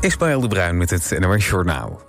Ismaël 0.00 0.40
de 0.40 0.48
Bruin 0.48 0.76
met 0.76 0.90
het 0.90 1.18
NOS 1.18 1.48
Journaal. 1.48 2.00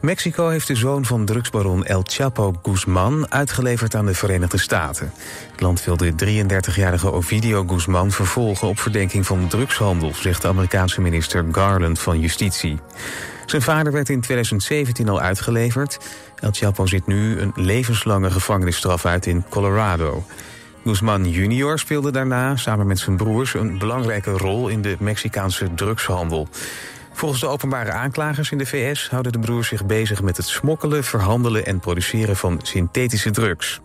Mexico 0.00 0.48
heeft 0.48 0.66
de 0.66 0.74
zoon 0.74 1.04
van 1.04 1.24
drugsbaron 1.24 1.84
El 1.84 2.02
Chapo 2.06 2.54
Guzman 2.62 3.32
uitgeleverd 3.32 3.94
aan 3.94 4.06
de 4.06 4.14
Verenigde 4.14 4.58
Staten. 4.58 5.12
Het 5.50 5.60
land 5.60 5.84
wil 5.84 5.96
de 5.96 6.12
33-jarige 6.12 7.12
Ovidio 7.12 7.64
Guzman 7.66 8.10
vervolgen 8.10 8.68
op 8.68 8.78
verdenking 8.78 9.26
van 9.26 9.48
drugshandel, 9.48 10.14
zegt 10.14 10.42
de 10.42 10.48
Amerikaanse 10.48 11.00
minister 11.00 11.44
Garland 11.52 11.98
van 11.98 12.20
Justitie. 12.20 12.78
Zijn 13.46 13.62
vader 13.62 13.92
werd 13.92 14.08
in 14.08 14.20
2017 14.20 15.08
al 15.08 15.20
uitgeleverd. 15.20 15.98
El 16.40 16.50
Chapo 16.52 16.86
zit 16.86 17.06
nu 17.06 17.40
een 17.40 17.52
levenslange 17.54 18.30
gevangenisstraf 18.30 19.06
uit 19.06 19.26
in 19.26 19.44
Colorado. 19.48 20.24
Guzman 20.84 21.30
junior 21.30 21.78
speelde 21.78 22.10
daarna 22.10 22.56
samen 22.56 22.86
met 22.86 22.98
zijn 22.98 23.16
broers 23.16 23.54
een 23.54 23.78
belangrijke 23.78 24.30
rol 24.30 24.68
in 24.68 24.82
de 24.82 24.96
Mexicaanse 24.98 25.74
drugshandel. 25.74 26.48
Volgens 27.18 27.40
de 27.40 27.46
openbare 27.46 27.92
aanklagers 27.92 28.50
in 28.50 28.58
de 28.58 28.66
VS 28.66 29.08
houden 29.08 29.32
de 29.32 29.38
broers 29.38 29.68
zich 29.68 29.86
bezig 29.86 30.22
met 30.22 30.36
het 30.36 30.46
smokkelen, 30.46 31.04
verhandelen 31.04 31.66
en 31.66 31.80
produceren 31.80 32.36
van 32.36 32.60
synthetische 32.62 33.30
drugs. 33.30 33.80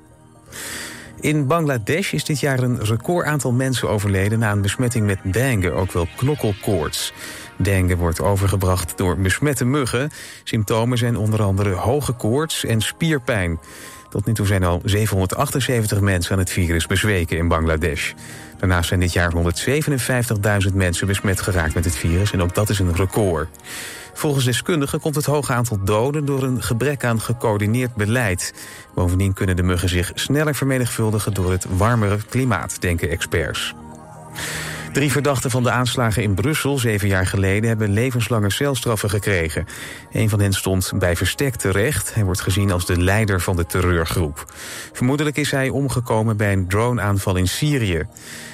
In 1.20 1.48
Bangladesh 1.48 2.14
is 2.14 2.24
dit 2.26 2.40
jaar 2.40 2.60
een 2.60 2.84
record 2.84 3.26
aantal 3.26 3.52
mensen 3.52 3.90
overleden 3.90 4.40
na 4.40 4.52
een 4.52 4.62
besmetting 4.62 5.06
met 5.06 5.20
dengue, 5.24 5.72
ook 5.72 5.92
wel 5.92 6.08
knokkelkoorts. 6.16 7.14
Dengue 7.58 7.98
wordt 7.98 8.22
overgebracht 8.22 8.98
door 8.98 9.18
besmette 9.18 9.66
muggen. 9.66 10.10
Symptomen 10.44 10.98
zijn 10.98 11.18
onder 11.18 11.42
andere 11.44 11.72
hoge 11.72 12.14
koorts 12.14 12.66
en 12.66 12.82
spierpijn. 12.82 13.60
Tot 14.14 14.26
nu 14.26 14.34
toe 14.34 14.46
zijn 14.46 14.64
al 14.64 14.82
778 14.84 16.00
mensen 16.00 16.32
aan 16.34 16.40
het 16.40 16.50
virus 16.50 16.88
bezweken 16.88 17.38
in 17.38 17.48
Bangladesh. 17.48 18.14
Daarnaast 18.58 18.88
zijn 18.88 19.00
dit 19.00 19.14
jaar 19.14 19.34
157.000 20.68 20.74
mensen 20.74 21.08
besmet 21.08 21.42
geraakt 21.42 21.74
met 21.74 21.86
het 21.86 21.96
virus 21.96 22.32
en 22.32 22.42
ook 22.42 22.56
dat 22.56 22.70
is 22.70 22.80
een 22.80 22.96
record. 22.96 23.48
Volgens 24.14 24.46
deskundigen 24.46 25.00
komt 25.00 25.16
het 25.16 25.26
hoge 25.26 25.54
aantal 25.54 25.84
doden 25.84 26.26
door 26.26 26.44
een 26.44 26.64
gebrek 26.64 27.04
aan 27.04 27.22
gecoördineerd 27.22 27.96
beleid. 27.96 28.54
Bovendien 28.96 29.34
kunnen 29.34 29.56
de 29.56 29.64
muggen 29.64 29.90
zich 29.90 30.12
sneller 30.14 30.56
vermenigvuldigen 30.56 31.34
door 31.34 31.52
het 31.52 31.66
warmere 31.78 32.18
klimaat, 32.30 32.82
denken 32.82 33.10
experts. 33.10 33.74
Drie 34.94 35.12
verdachten 35.12 35.52
van 35.52 35.64
de 35.64 35.72
aanslagen 35.72 36.24
in 36.24 36.34
Brussel 36.34 36.78
zeven 36.78 37.08
jaar 37.08 37.26
geleden 37.26 37.70
hebben 37.70 37.94
levenslange 37.94 38.52
celstraffen 38.52 39.10
gekregen. 39.10 39.66
Een 40.12 40.30
van 40.30 40.40
hen 40.40 40.54
stond 40.54 40.92
bij 40.96 41.16
verstek 41.16 41.56
terecht. 41.56 42.14
Hij 42.14 42.24
wordt 42.24 42.42
gezien 42.42 42.72
als 42.72 42.86
de 42.86 43.02
leider 43.02 43.42
van 43.42 43.56
de 43.56 43.66
terreurgroep. 43.66 44.54
Vermoedelijk 44.92 45.38
is 45.38 45.52
hij 45.52 45.70
omgekomen 45.70 46.38
bij 46.38 46.54
een 46.54 46.68
droneaanval 46.68 47.36
in 47.36 47.48
Syrië. 47.48 48.08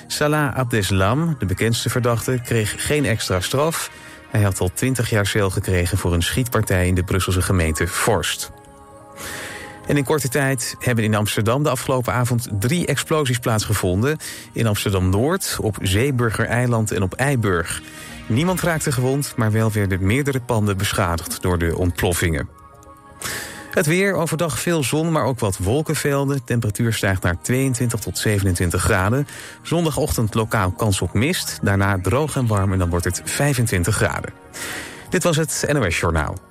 Salah 0.07 0.55
Abdeslam, 0.55 1.35
de 1.39 1.45
bekendste 1.45 1.89
verdachte, 1.89 2.39
kreeg 2.43 2.75
geen 2.77 3.05
extra 3.05 3.39
straf. 3.39 3.91
Hij 4.29 4.41
had 4.41 4.59
al 4.59 4.71
twintig 4.73 5.09
jaar 5.09 5.25
cel 5.25 5.49
gekregen 5.49 5.97
voor 5.97 6.13
een 6.13 6.23
schietpartij 6.23 6.87
in 6.87 6.95
de 6.95 7.03
Brusselse 7.03 7.41
gemeente 7.41 7.87
Forst. 7.87 8.51
En 9.89 9.97
in 9.97 10.03
korte 10.03 10.29
tijd 10.29 10.75
hebben 10.79 11.03
in 11.03 11.15
Amsterdam 11.15 11.63
de 11.63 11.69
afgelopen 11.69 12.13
avond 12.13 12.47
drie 12.59 12.85
explosies 12.85 13.39
plaatsgevonden. 13.39 14.17
In 14.53 14.67
Amsterdam-Noord, 14.67 15.57
op 15.61 15.77
Zeeburger-eiland 15.81 16.91
en 16.91 17.01
op 17.01 17.13
Eiburg. 17.13 17.81
Niemand 18.27 18.61
raakte 18.61 18.91
gewond, 18.91 19.33
maar 19.35 19.51
wel 19.51 19.71
werden 19.71 20.05
meerdere 20.05 20.39
panden 20.39 20.77
beschadigd 20.77 21.41
door 21.41 21.57
de 21.57 21.77
ontploffingen. 21.77 22.49
Het 23.71 23.85
weer, 23.85 24.13
overdag 24.13 24.59
veel 24.59 24.83
zon, 24.83 25.11
maar 25.11 25.23
ook 25.23 25.39
wat 25.39 25.57
wolkenvelden. 25.57 26.43
temperatuur 26.43 26.93
stijgt 26.93 27.23
naar 27.23 27.41
22 27.41 27.99
tot 27.99 28.17
27 28.17 28.81
graden. 28.81 29.27
Zondagochtend 29.61 30.33
lokaal 30.33 30.71
kans 30.71 31.01
op 31.01 31.13
mist. 31.13 31.59
Daarna 31.61 31.99
droog 32.01 32.35
en 32.35 32.47
warm 32.47 32.71
en 32.71 32.79
dan 32.79 32.89
wordt 32.89 33.05
het 33.05 33.21
25 33.25 33.95
graden. 33.95 34.33
Dit 35.09 35.23
was 35.23 35.35
het 35.35 35.65
NOS 35.71 35.99
Journaal. 35.99 36.48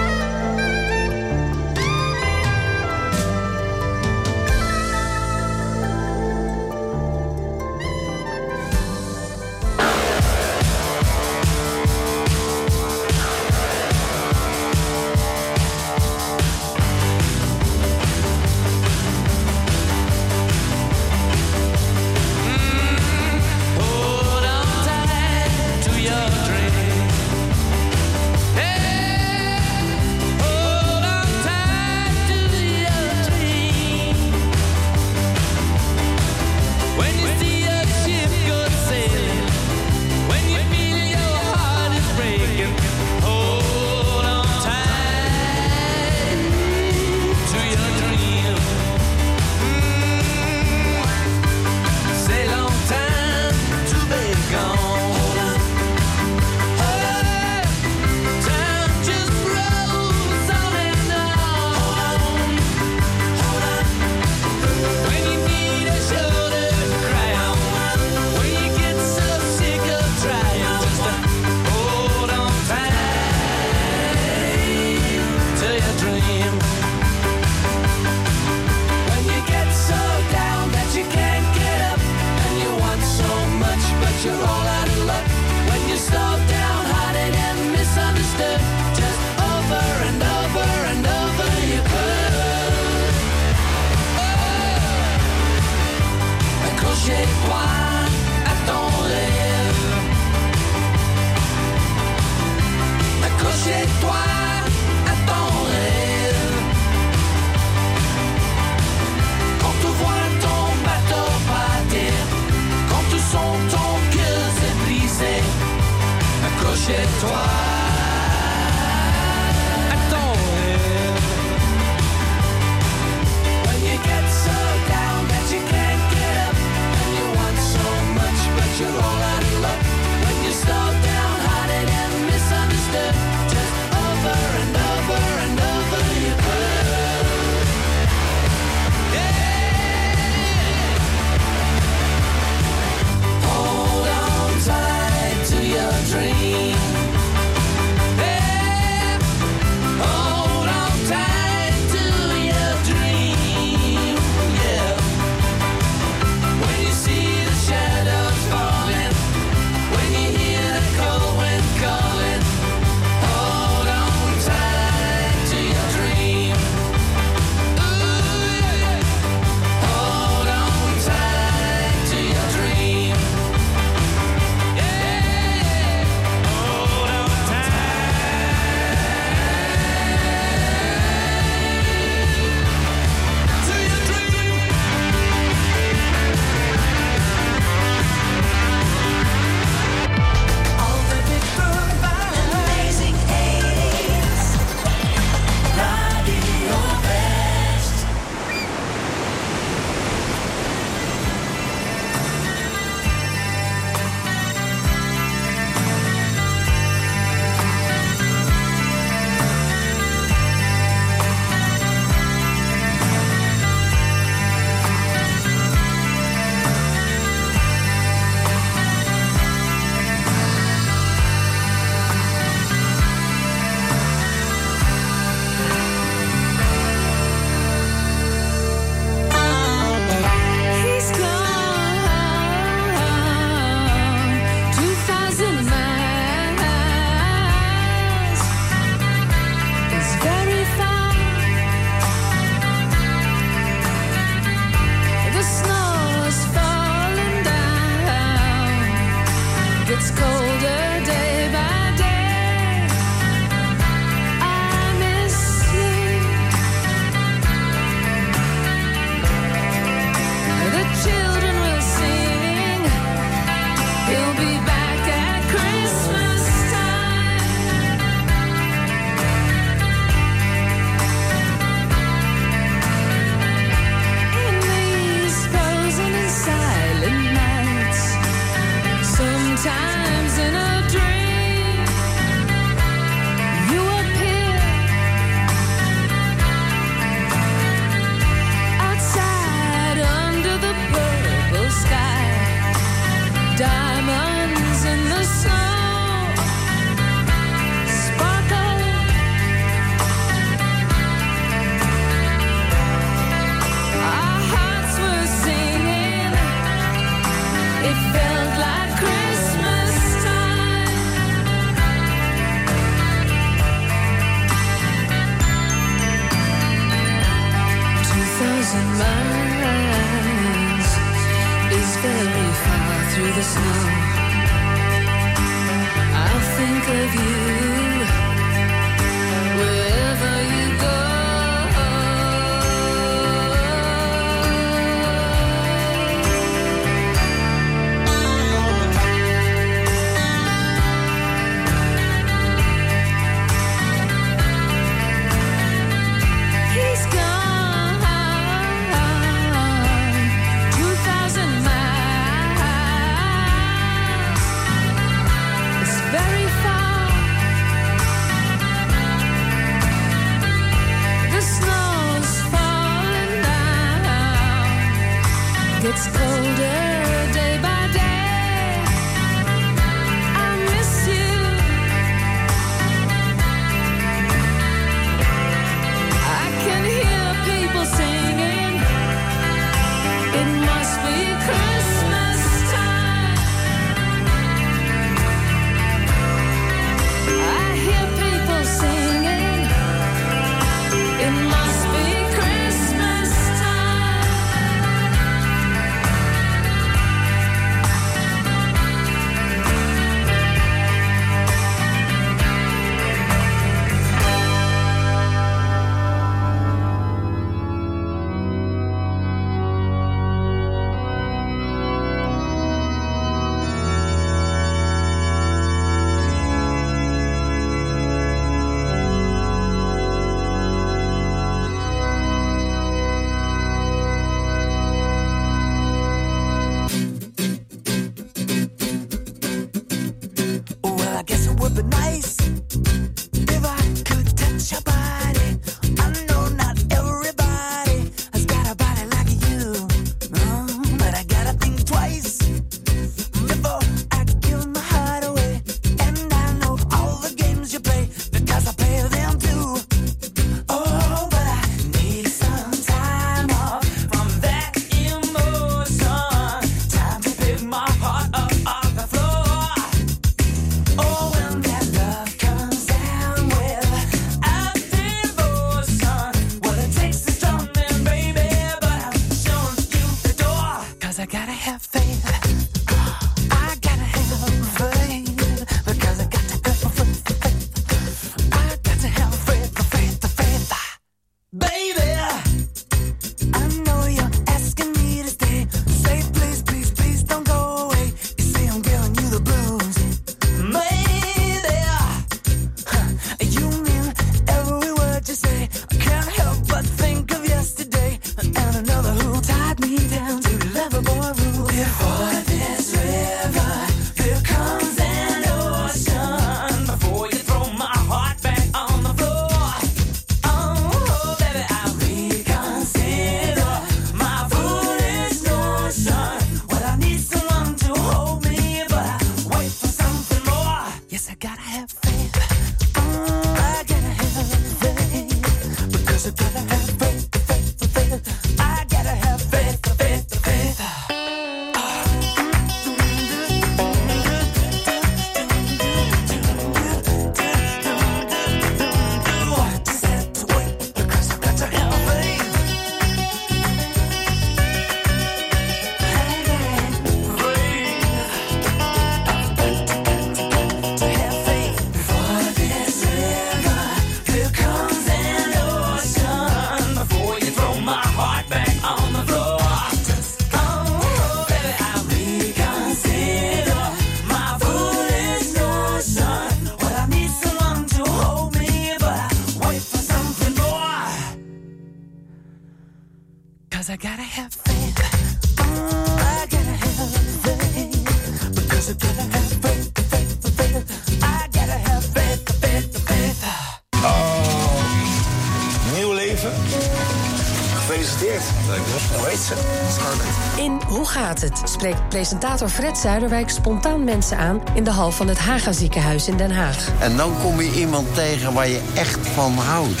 Spreekt 591.64 592.08
presentator 592.08 592.68
Fred 592.68 592.98
Zuiderwijk 592.98 593.50
spontaan 593.50 594.04
mensen 594.04 594.36
aan 594.36 594.62
in 594.74 594.84
de 594.84 594.90
hal 594.90 595.10
van 595.10 595.28
het 595.28 595.38
Haga 595.38 595.72
ziekenhuis 595.72 596.28
in 596.28 596.36
Den 596.36 596.50
Haag. 596.50 596.88
En 596.98 597.16
dan 597.16 597.32
kom 597.42 597.60
je 597.60 597.72
iemand 597.72 598.14
tegen 598.14 598.52
waar 598.52 598.68
je 598.68 598.80
echt 598.94 599.28
van 599.28 599.52
houdt. 599.52 600.00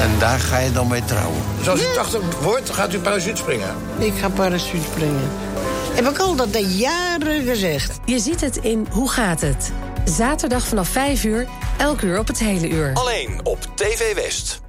En 0.00 0.10
daar 0.18 0.38
ga 0.38 0.58
je 0.58 0.72
dan 0.72 0.88
mee 0.88 1.04
trouwen. 1.04 1.40
Zoals 1.62 1.80
u 1.80 1.94
80 1.94 2.40
wordt, 2.42 2.70
gaat 2.70 2.94
u 2.94 2.98
parachute 2.98 3.36
springen? 3.36 3.74
Ik 3.98 4.14
ga 4.14 4.28
parachute 4.28 4.84
springen. 4.92 5.28
Heb 5.94 6.08
ik 6.08 6.18
al 6.18 6.36
dat 6.36 6.52
de 6.52 6.66
jaren 6.66 7.44
gezegd. 7.44 7.98
Je 8.04 8.18
ziet 8.18 8.40
het 8.40 8.56
in 8.56 8.86
Hoe 8.90 9.08
gaat 9.08 9.40
het? 9.40 9.72
Zaterdag 10.04 10.66
vanaf 10.66 10.88
5 10.88 11.24
uur, 11.24 11.46
elk 11.78 12.00
uur 12.00 12.18
op 12.18 12.26
het 12.26 12.38
hele 12.38 12.68
uur. 12.68 12.90
Alleen 12.94 13.40
op 13.42 13.58
TV 13.74 14.14
West. 14.14 14.60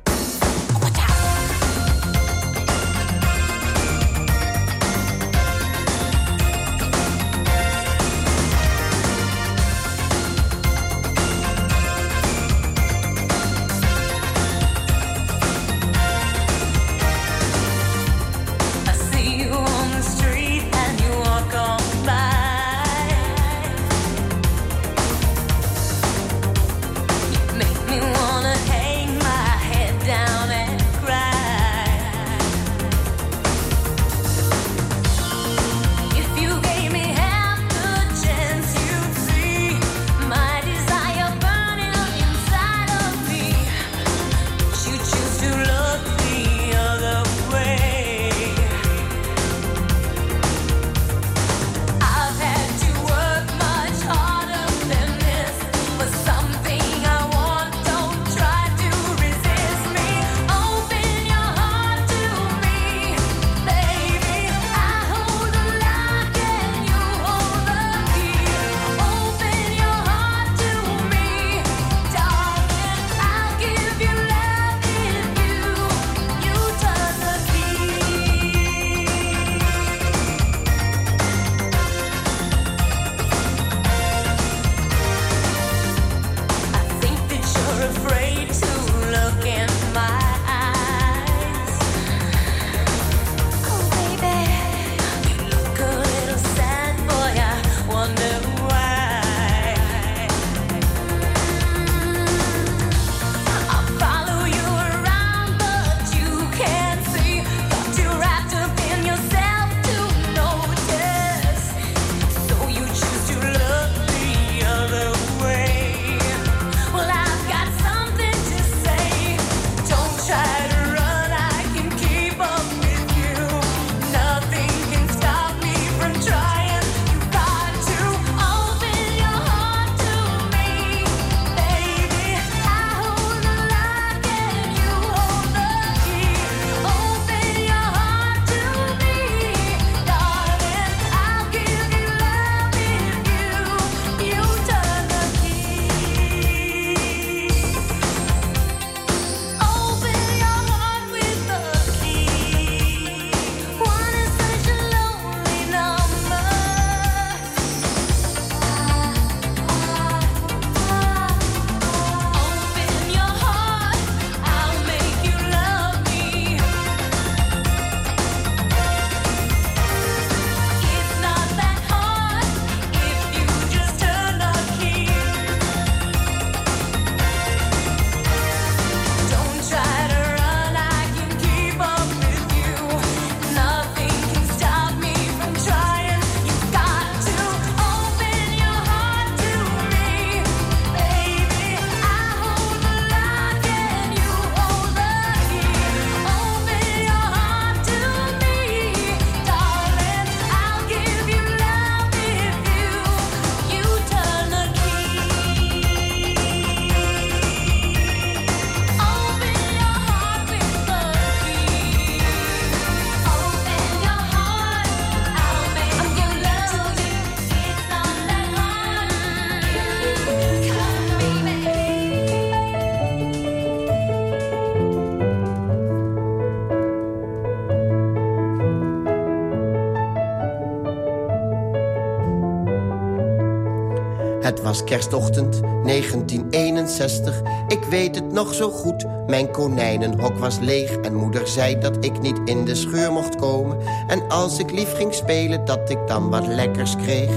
Was 234.69 234.83
kerstochtend 234.83 235.61
1961, 235.61 237.41
ik 237.67 237.83
weet 237.83 238.15
het 238.15 238.31
nog 238.31 238.53
zo 238.53 238.69
goed. 238.69 239.05
Mijn 239.27 239.51
konijnenhok 239.51 240.37
was 240.37 240.59
leeg 240.59 240.95
en 240.95 241.15
moeder 241.15 241.47
zei 241.47 241.79
dat 241.79 242.05
ik 242.05 242.21
niet 242.21 242.39
in 242.45 242.65
de 242.65 242.75
scheur 242.75 243.11
mocht 243.11 243.35
komen. 243.35 243.77
En 244.07 244.29
als 244.29 244.59
ik 244.59 244.71
lief 244.71 244.95
ging 244.95 245.13
spelen, 245.13 245.65
dat 245.65 245.89
ik 245.89 246.07
dan 246.07 246.29
wat 246.29 246.47
lekkers 246.47 246.95
kreeg. 246.95 247.29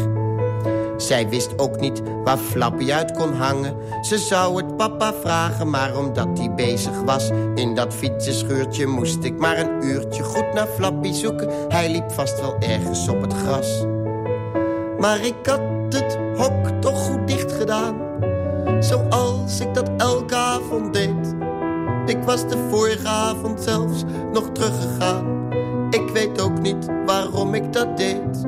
Zij 0.96 1.28
wist 1.28 1.58
ook 1.58 1.80
niet 1.80 2.02
waar 2.24 2.38
Flappy 2.38 2.92
uit 2.92 3.12
kon 3.12 3.32
hangen. 3.34 3.76
Ze 4.02 4.18
zou 4.18 4.56
het 4.56 4.76
papa 4.76 5.12
vragen, 5.14 5.70
maar 5.70 5.96
omdat 5.96 6.38
hij 6.38 6.54
bezig 6.54 7.02
was... 7.04 7.30
in 7.54 7.74
dat 7.74 7.94
fietsenscheurtje 7.94 8.86
moest 8.86 9.24
ik 9.24 9.38
maar 9.38 9.58
een 9.58 9.84
uurtje 9.84 10.22
goed 10.22 10.52
naar 10.54 10.66
Flappy 10.66 11.12
zoeken. 11.12 11.48
Hij 11.68 11.90
liep 11.90 12.10
vast 12.12 12.40
wel 12.40 12.56
ergens 12.58 13.08
op 13.08 13.20
het 13.20 13.32
gras. 13.32 13.84
Maar 14.98 15.24
ik 15.24 15.46
had 15.46 15.60
het 15.88 16.21
Zoals 18.80 19.60
ik 19.60 19.74
dat 19.74 19.90
elke 19.96 20.34
avond 20.34 20.94
deed. 20.94 21.34
Ik 22.06 22.18
was 22.24 22.48
de 22.48 22.68
vorige 22.70 23.08
avond 23.08 23.60
zelfs 23.60 24.04
nog 24.32 24.50
teruggegaan. 24.52 25.52
Ik 25.90 26.08
weet 26.12 26.40
ook 26.40 26.60
niet 26.60 26.86
waarom 27.06 27.54
ik 27.54 27.72
dat 27.72 27.96
deed. 27.96 28.46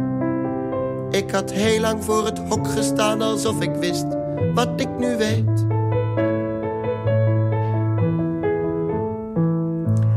Ik 1.11 1.31
had 1.31 1.51
heel 1.51 1.81
lang 1.81 2.05
voor 2.05 2.25
het 2.25 2.39
hok 2.39 2.69
gestaan 2.69 3.23
alsof 3.23 3.61
ik 3.61 3.75
wist 3.75 4.07
wat 4.55 4.81
ik 4.81 4.99
nu 4.99 5.17
weet. 5.17 5.65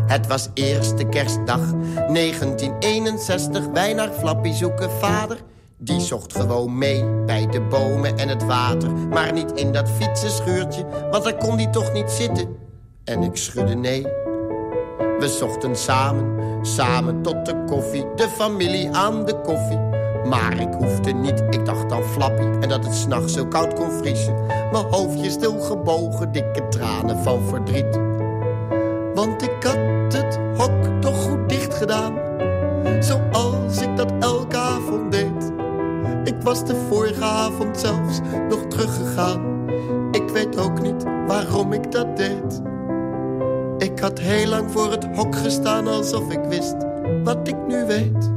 Het 0.08 0.28
was 0.28 0.50
eerste 0.54 1.04
kerstdag 1.04 1.72
1961, 2.14 3.68
wij 3.68 3.94
naar 3.94 4.12
Flappy 4.12 4.52
zoeken 4.52 4.92
vader. 4.92 5.38
Die 5.80 6.00
zocht 6.00 6.36
gewoon 6.36 6.78
mee 6.78 7.06
bij 7.26 7.48
de 7.48 7.62
bomen 7.62 8.18
en 8.18 8.28
het 8.28 8.46
water. 8.46 8.92
Maar 8.92 9.34
niet 9.34 9.52
in 9.52 9.72
dat 9.72 9.90
fietsenschuurtje, 9.90 10.86
want 11.12 11.24
daar 11.24 11.38
kon 11.38 11.58
hij 11.58 11.68
toch 11.68 11.94
niet 11.94 12.12
zitten. 12.12 12.56
En 13.04 13.24
ik 13.24 13.36
schudde 13.36 13.76
nee. 13.76 14.02
We 15.20 15.36
zochten 15.40 15.76
samen, 15.76 16.40
samen 16.66 17.22
tot 17.22 17.46
de 17.46 17.64
koffie. 17.66 18.06
De 18.16 18.30
familie 18.30 18.92
aan 18.92 19.26
de 19.26 19.42
koffie. 19.42 19.80
Maar 20.30 20.60
ik 20.60 20.74
hoefde 20.74 21.12
niet, 21.12 21.44
ik 21.50 21.66
dacht 21.66 21.92
aan 21.92 22.04
Flappy 22.04 22.42
en 22.42 22.70
dat 22.70 22.86
het 22.86 22.96
s'nachts 22.96 23.34
zo 23.34 23.46
koud 23.46 23.74
kon 23.74 23.92
vriezen. 23.92 24.46
Mijn 24.46 24.86
hoofdje 24.90 25.30
stil 25.30 25.60
gebogen, 25.60 26.32
dikke 26.32 26.68
tranen 26.68 27.24
van 27.24 27.42
verdriet. 27.44 28.07
Ik 36.28 36.42
was 36.42 36.66
de 36.66 36.76
vorige 36.90 37.24
avond 37.24 37.80
zelfs 37.80 38.20
nog 38.50 38.66
teruggegaan. 38.68 39.70
Ik 40.12 40.30
weet 40.30 40.58
ook 40.58 40.82
niet 40.82 41.04
waarom 41.04 41.74
ik 41.74 41.92
dat 41.92 42.18
deed. 42.18 42.62
Ik 43.78 44.00
had 44.00 44.20
heel 44.20 44.48
lang 44.48 44.72
voor 44.72 44.92
het 44.92 45.06
hok 45.16 45.36
gestaan 45.36 45.88
alsof 45.88 46.32
ik 46.32 46.44
wist 46.50 46.76
wat 47.24 47.48
ik 47.48 47.56
nu 47.68 47.86
weet. 47.86 48.32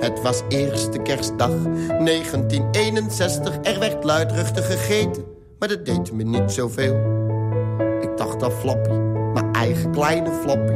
Het 0.00 0.22
was 0.22 0.42
eerste 0.48 0.98
kerstdag 0.98 1.62
1961. 1.62 3.58
Er 3.62 3.78
werd 3.78 4.04
luidruchtig 4.04 4.66
gegeten, 4.66 5.24
maar 5.58 5.68
dat 5.68 5.84
deed 5.84 6.12
me 6.12 6.22
niet 6.22 6.50
zoveel. 6.50 6.94
Ik 8.00 8.16
dacht 8.16 8.42
aan 8.42 8.52
Flappy, 8.52 8.88
mijn 8.88 9.09
kleine 9.92 10.30
Flappy. 10.42 10.72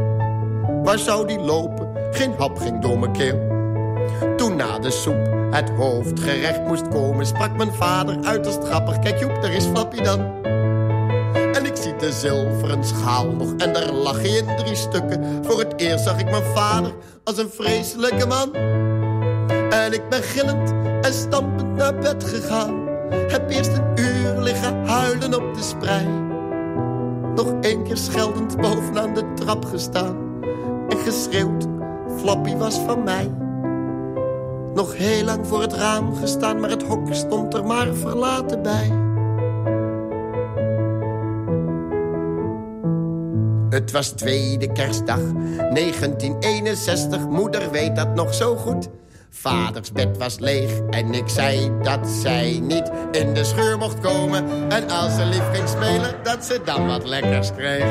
Waar 0.82 0.98
zou 0.98 1.26
die 1.26 1.38
lopen? 1.38 1.88
Geen 2.10 2.34
hap 2.38 2.58
ging 2.58 2.80
door 2.80 2.98
mijn 2.98 3.12
keel. 3.12 3.38
Toen 4.36 4.56
na 4.56 4.78
de 4.78 4.90
soep 4.90 5.34
het 5.50 5.70
hoofdgerecht 5.70 6.66
moest 6.66 6.88
komen... 6.88 7.26
sprak 7.26 7.56
mijn 7.56 7.72
vader 7.72 8.24
uit 8.24 8.46
als 8.46 8.58
grappig. 8.62 8.98
Kijk 8.98 9.20
Joep, 9.20 9.42
daar 9.42 9.52
is 9.52 9.64
Flappy 9.64 10.02
dan. 10.02 10.44
En 11.32 11.66
ik 11.66 11.76
zie 11.76 11.96
de 11.96 12.12
zilveren 12.12 12.84
schaal 12.84 13.26
nog 13.26 13.54
en 13.56 13.72
daar 13.72 13.90
lag 13.90 14.20
hij 14.20 14.30
in 14.30 14.56
drie 14.56 14.76
stukken. 14.76 15.44
Voor 15.44 15.58
het 15.58 15.72
eerst 15.76 16.04
zag 16.04 16.18
ik 16.18 16.30
mijn 16.30 16.44
vader 16.54 16.92
als 17.24 17.38
een 17.38 17.50
vreselijke 17.50 18.26
man. 18.26 18.54
En 19.70 19.92
ik 19.92 20.08
ben 20.08 20.22
gillend 20.22 20.70
en 21.00 21.12
stampend 21.12 21.74
naar 21.76 21.94
bed 21.94 22.24
gegaan. 22.24 22.88
Heb 23.10 23.50
eerst 23.50 23.70
een 23.76 24.04
uur 24.04 24.40
liggen 24.40 24.86
huilen 24.86 25.34
op 25.34 25.54
de 25.54 25.62
sprei. 25.62 26.23
Nog 27.34 27.54
één 27.60 27.82
keer 27.82 27.96
scheldend 27.96 28.56
bovenaan 28.56 29.14
de 29.14 29.32
trap 29.34 29.64
gestaan. 29.64 30.16
En 30.88 30.96
geschreeuwd, 30.96 31.66
Flappy 32.16 32.56
was 32.56 32.78
van 32.78 33.02
mij. 33.02 33.30
Nog 34.74 34.96
heel 34.96 35.24
lang 35.24 35.46
voor 35.46 35.60
het 35.60 35.72
raam 35.72 36.14
gestaan, 36.14 36.60
maar 36.60 36.70
het 36.70 36.82
hok 36.82 37.14
stond 37.14 37.54
er 37.54 37.64
maar 37.64 37.94
verlaten 37.94 38.62
bij. 38.62 39.02
Het 43.70 43.90
was 43.90 44.08
tweede 44.08 44.72
kerstdag, 44.72 45.20
1961, 45.72 47.28
moeder 47.28 47.70
weet 47.70 47.96
dat 47.96 48.14
nog 48.14 48.34
zo 48.34 48.56
goed. 48.56 48.88
Vaders 49.36 49.92
bed 49.92 50.16
was 50.16 50.38
leeg 50.38 50.78
en 50.90 51.14
ik 51.14 51.28
zei 51.28 51.70
dat 51.82 52.08
zij 52.08 52.58
niet 52.62 52.90
in 53.12 53.34
de 53.34 53.44
scheur 53.44 53.78
mocht 53.78 54.00
komen. 54.00 54.70
En 54.70 54.90
als 54.90 55.14
ze 55.14 55.24
lief 55.24 55.50
ging 55.52 55.68
spelen, 55.68 56.14
dat 56.22 56.44
ze 56.44 56.60
dan 56.64 56.86
wat 56.86 57.08
lekkers 57.08 57.52
kreeg. 57.52 57.86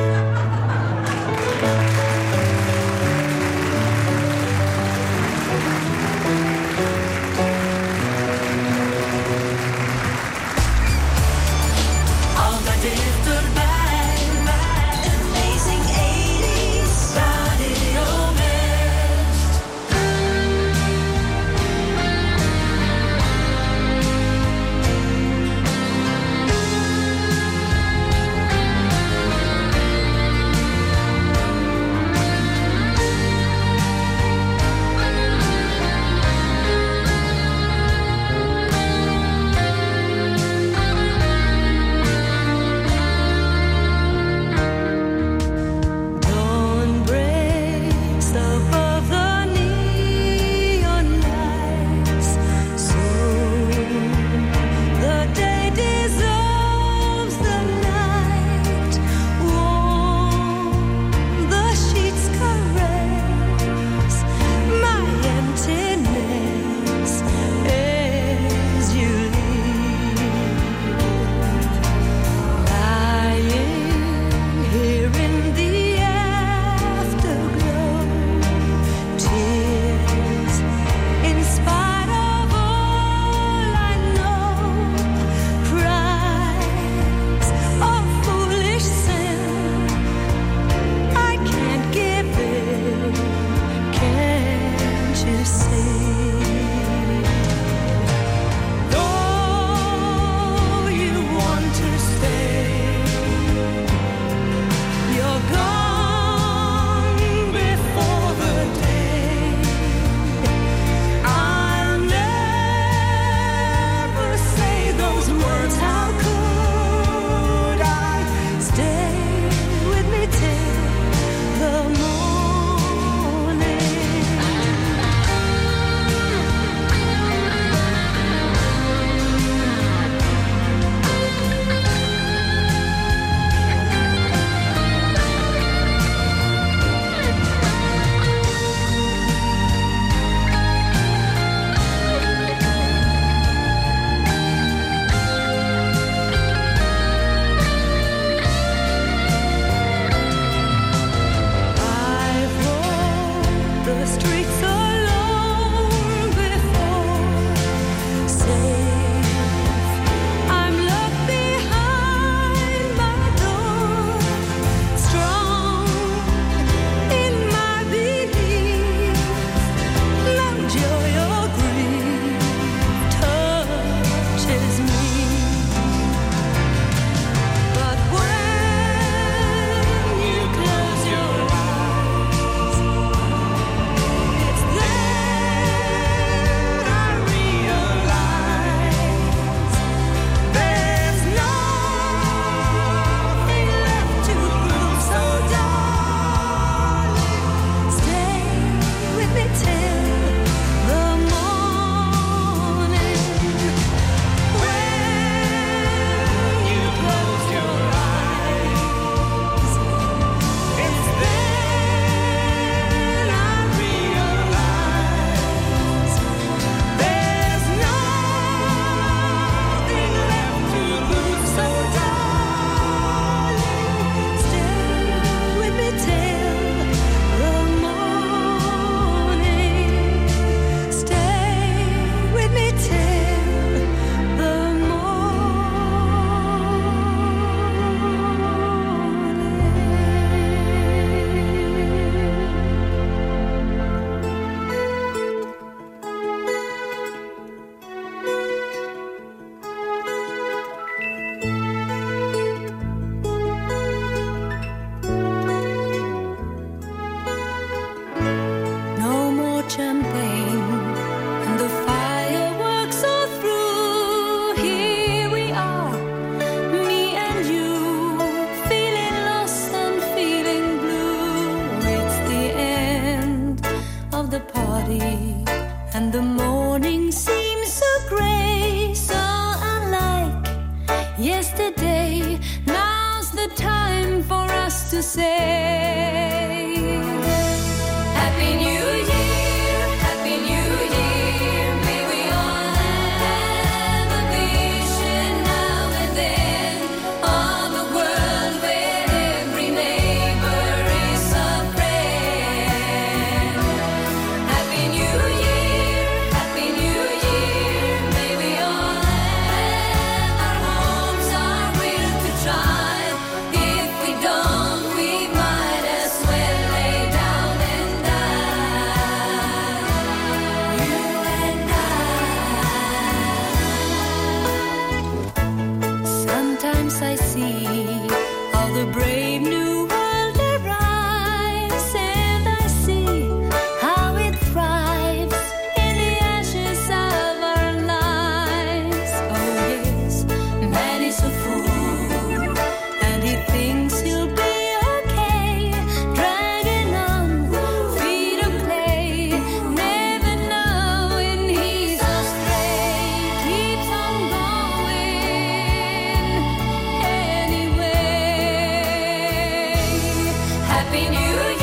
you. 361.14 361.63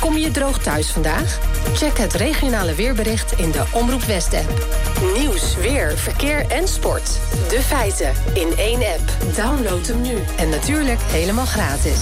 Kom 0.00 0.16
je 0.16 0.30
droog 0.30 0.58
thuis 0.58 0.90
vandaag? 0.90 1.38
Check 1.74 1.98
het 1.98 2.12
regionale 2.12 2.74
weerbericht 2.74 3.32
in 3.32 3.50
de 3.50 3.64
Omroep 3.72 4.02
West-app. 4.02 4.66
Nieuws, 5.18 5.56
weer, 5.56 5.98
verkeer 5.98 6.46
en 6.48 6.68
sport. 6.68 7.18
De 7.48 7.60
feiten 7.60 8.12
in 8.34 8.56
één 8.56 8.78
app. 8.78 9.34
Download 9.36 9.86
hem 9.86 10.00
nu. 10.00 10.18
En 10.36 10.48
natuurlijk 10.48 11.00
helemaal 11.02 11.46
gratis. 11.46 12.00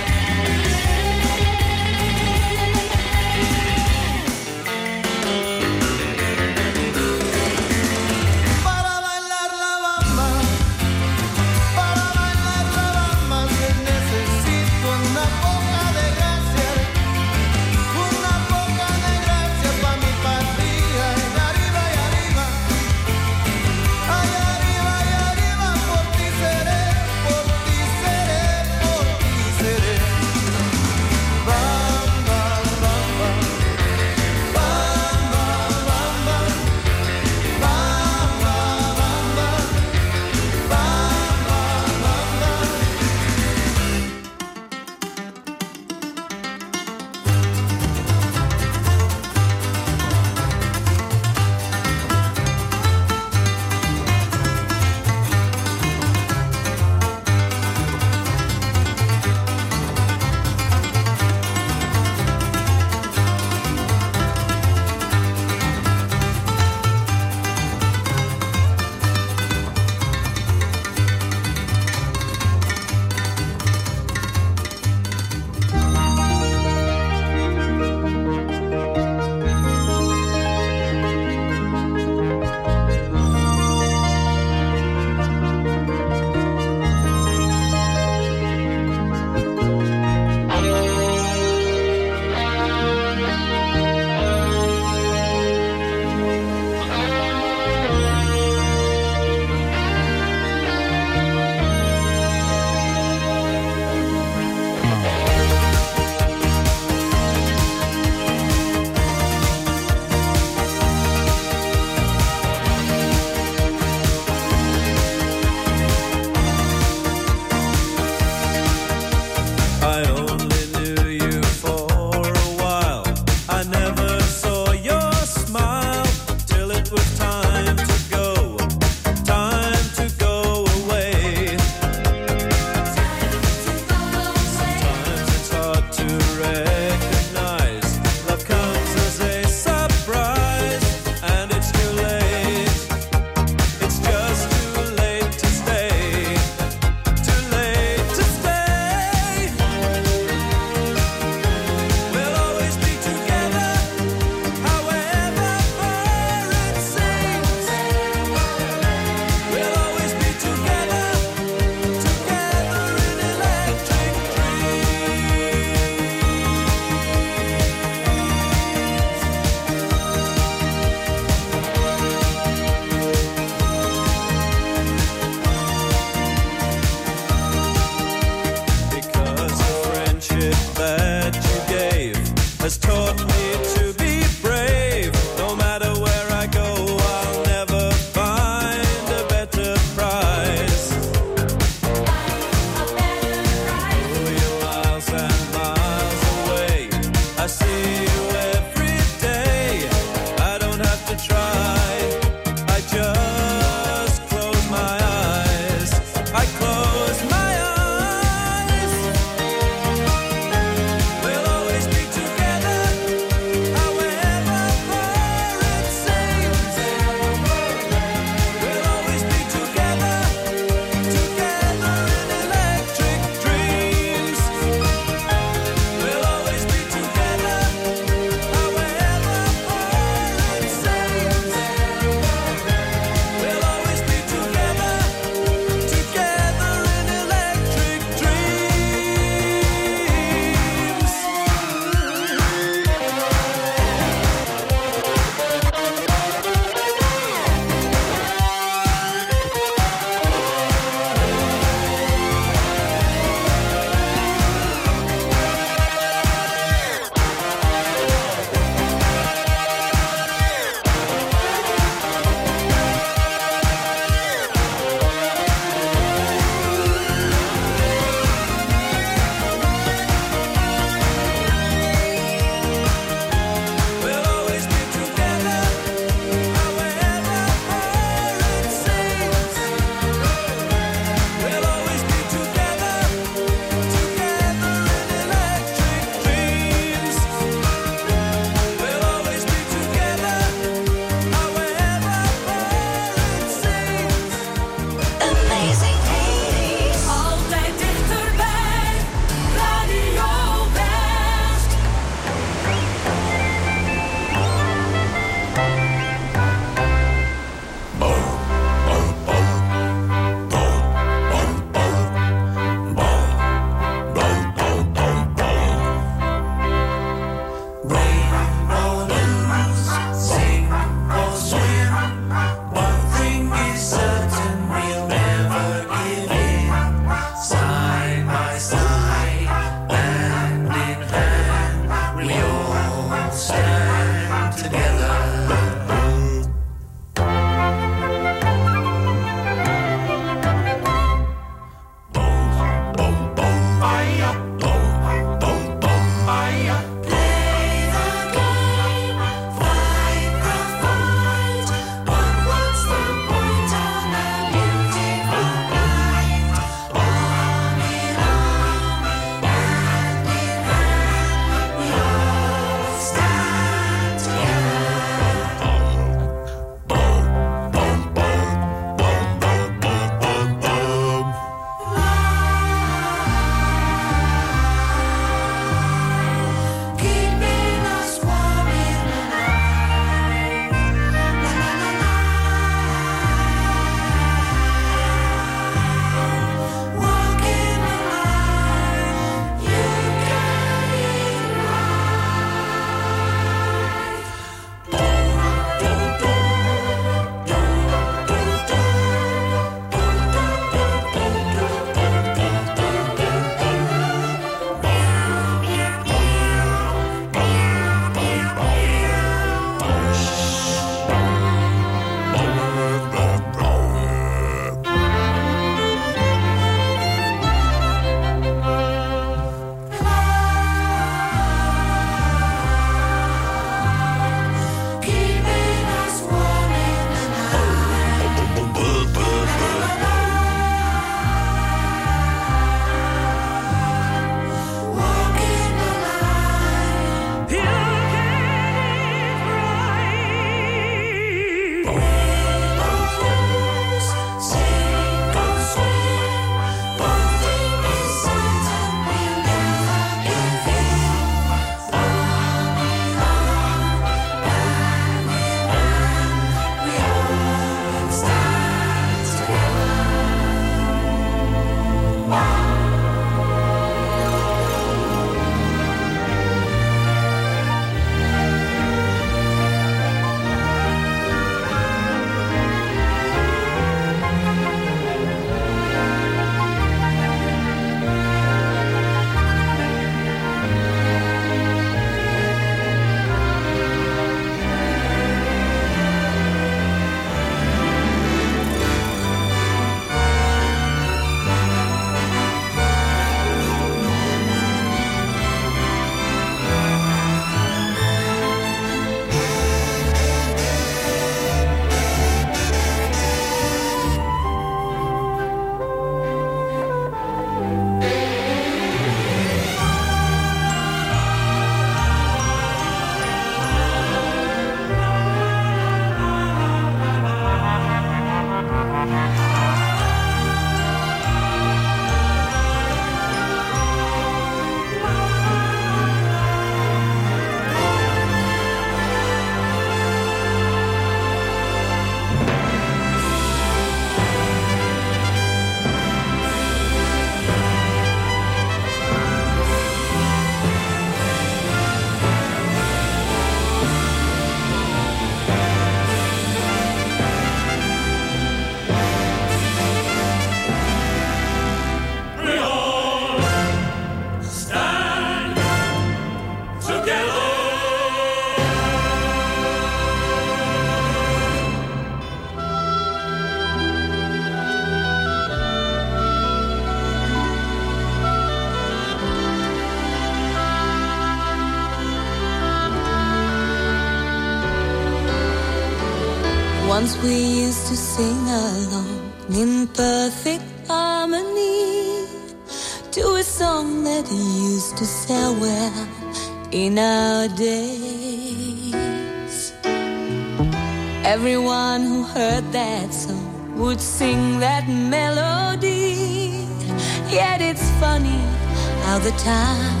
The 599.22 599.30
time 599.38 600.00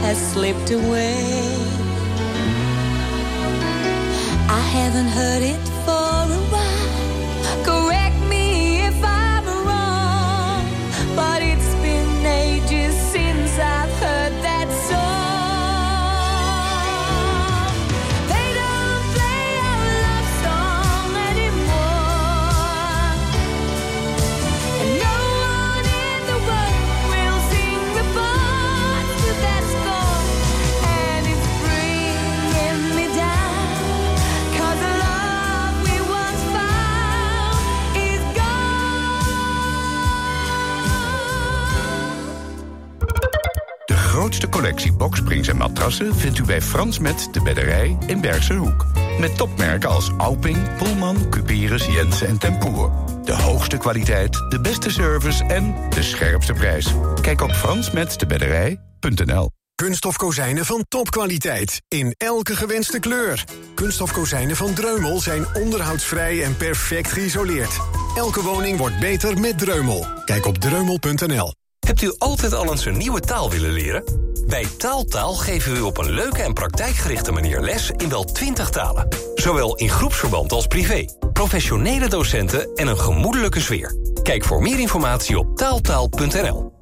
has 0.00 0.16
slipped 0.32 0.70
away. 0.70 1.44
I 4.48 4.60
haven't 4.72 5.08
heard 5.08 5.42
it 5.42 5.73
vindt 45.92 46.38
u 46.38 46.44
bij 46.44 46.62
Frans 46.62 46.98
Met 46.98 47.28
de 47.32 47.42
Bedderij 47.42 47.96
in 48.06 48.20
Bergse 48.20 48.54
Hoek. 48.54 48.86
Met 49.18 49.36
topmerken 49.36 49.88
als 49.88 50.10
Alping, 50.16 50.76
Pullman, 50.76 51.28
Cuperus, 51.30 51.86
Jensen 51.86 52.26
en 52.26 52.38
Tempoer. 52.38 52.92
De 53.24 53.32
hoogste 53.32 53.76
kwaliteit, 53.76 54.32
de 54.48 54.60
beste 54.60 54.90
service 54.90 55.44
en 55.44 55.74
de 55.90 56.02
scherpste 56.02 56.52
prijs. 56.52 56.94
Kijk 57.20 57.40
op 57.40 57.52
fransmetdebedderij.nl 57.52 59.50
Kunststof 59.74 60.16
kozijnen 60.16 60.64
van 60.64 60.84
topkwaliteit. 60.88 61.82
In 61.88 62.14
elke 62.16 62.56
gewenste 62.56 62.98
kleur. 62.98 63.44
Kunststof 63.74 64.12
kozijnen 64.12 64.56
van 64.56 64.74
Dreumel 64.74 65.20
zijn 65.20 65.46
onderhoudsvrij 65.54 66.42
en 66.42 66.56
perfect 66.56 67.12
geïsoleerd. 67.12 67.80
Elke 68.16 68.42
woning 68.42 68.78
wordt 68.78 68.98
beter 68.98 69.40
met 69.40 69.58
Dreumel. 69.58 70.06
Kijk 70.24 70.46
op 70.46 70.58
dreumel.nl. 70.58 71.52
Hebt 71.84 72.02
u 72.02 72.14
altijd 72.18 72.54
al 72.54 72.70
eens 72.70 72.86
een 72.86 72.98
nieuwe 72.98 73.20
taal 73.20 73.50
willen 73.50 73.72
leren? 73.72 74.04
Bij 74.46 74.66
Taaltaal 74.78 75.34
geven 75.34 75.72
we 75.72 75.78
u 75.78 75.80
op 75.80 75.98
een 75.98 76.10
leuke 76.10 76.42
en 76.42 76.52
praktijkgerichte 76.52 77.32
manier 77.32 77.60
les 77.60 77.90
in 77.90 78.08
wel 78.08 78.24
20 78.24 78.70
talen. 78.70 79.08
Zowel 79.34 79.76
in 79.76 79.88
groepsverband 79.88 80.52
als 80.52 80.66
privé. 80.66 81.04
Professionele 81.32 82.08
docenten 82.08 82.74
en 82.74 82.86
een 82.86 82.98
gemoedelijke 82.98 83.60
sfeer. 83.60 83.94
Kijk 84.22 84.44
voor 84.44 84.62
meer 84.62 84.78
informatie 84.78 85.38
op 85.38 85.56
taaltaal.nl. 85.56 86.72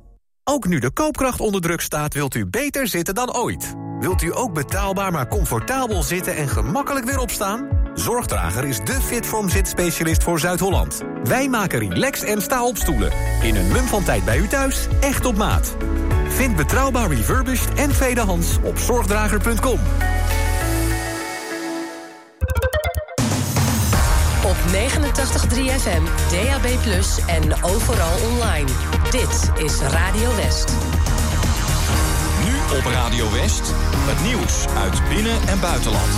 Ook 0.45 0.67
nu 0.67 0.79
de 0.79 0.93
koopkracht 0.93 1.41
onder 1.41 1.61
druk 1.61 1.81
staat, 1.81 2.15
wilt 2.15 2.35
u 2.35 2.47
beter 2.47 2.89
zitten 2.89 3.15
dan 3.15 3.37
ooit. 3.37 3.75
Wilt 4.01 4.23
u 4.23 4.37
ook 4.37 4.53
betaalbaar 4.53 5.13
maar 5.13 5.29
comfortabel 5.29 6.03
zitten 6.03 6.37
en 6.37 6.49
gemakkelijk 6.49 7.05
weer 7.05 7.19
opstaan? 7.19 7.82
Zorgdrager 7.95 8.65
is 8.65 8.79
de 8.79 9.01
Fitform 9.01 9.49
zitspecialist 9.49 10.23
voor 10.23 10.39
Zuid-Holland. 10.41 11.03
Wij 11.25 11.49
maken 11.49 11.79
relax 11.79 12.23
en 12.23 12.43
sta-opstoelen. 12.43 13.13
In 13.43 13.57
een 13.57 13.69
mum 13.69 13.85
van 13.85 14.05
tijd 14.05 14.25
bij 14.25 14.39
u 14.39 14.47
thuis, 14.47 14.87
echt 15.01 15.25
op 15.25 15.37
maat. 15.37 15.77
Vind 16.29 16.57
betrouwbaar 16.57 17.09
refurbished 17.09 17.75
en 17.75 17.91
tweedehands 17.91 18.59
op 18.63 18.79
zorgdrager.com. 18.79 19.79
Op 24.45 24.57
89.3 24.73 25.81
FM, 25.81 26.03
DAB+, 26.31 26.67
en 27.27 27.65
overal 27.65 28.15
online. 28.31 28.69
Dit 29.11 29.65
is 29.65 29.81
Radio 29.81 30.37
West. 30.37 30.73
Nu 32.45 32.77
op 32.79 32.85
Radio 32.85 33.33
West, 33.33 33.75
het 33.95 34.23
nieuws 34.27 34.67
uit 34.77 35.09
binnen- 35.09 35.49
en 35.49 35.61
buitenland. 35.61 36.11